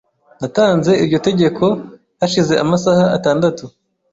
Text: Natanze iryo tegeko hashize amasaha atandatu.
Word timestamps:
Natanze 0.39 0.91
iryo 1.03 1.17
tegeko 1.27 1.65
hashize 2.19 2.53
amasaha 2.63 3.05
atandatu. 3.17 3.63